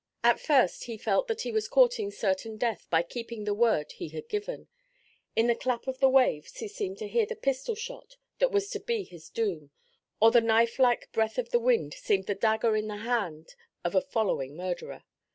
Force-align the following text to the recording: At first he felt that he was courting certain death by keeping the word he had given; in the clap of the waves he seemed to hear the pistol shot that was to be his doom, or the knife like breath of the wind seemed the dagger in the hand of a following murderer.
At 0.23 0.39
first 0.39 0.85
he 0.85 0.97
felt 0.97 1.27
that 1.27 1.41
he 1.41 1.51
was 1.51 1.67
courting 1.67 2.09
certain 2.09 2.57
death 2.57 2.87
by 2.89 3.03
keeping 3.03 3.43
the 3.43 3.53
word 3.53 3.91
he 3.91 4.09
had 4.09 4.27
given; 4.27 4.67
in 5.35 5.45
the 5.45 5.53
clap 5.53 5.85
of 5.85 5.99
the 5.99 6.09
waves 6.09 6.57
he 6.57 6.67
seemed 6.67 6.97
to 6.97 7.07
hear 7.07 7.27
the 7.27 7.35
pistol 7.35 7.75
shot 7.75 8.17
that 8.39 8.49
was 8.51 8.71
to 8.71 8.79
be 8.79 9.03
his 9.03 9.29
doom, 9.29 9.69
or 10.19 10.31
the 10.31 10.41
knife 10.41 10.79
like 10.79 11.11
breath 11.11 11.37
of 11.37 11.51
the 11.51 11.59
wind 11.59 11.93
seemed 11.93 12.25
the 12.25 12.33
dagger 12.33 12.75
in 12.75 12.87
the 12.87 12.97
hand 13.05 13.53
of 13.83 13.93
a 13.93 14.01
following 14.01 14.57
murderer. 14.57 15.03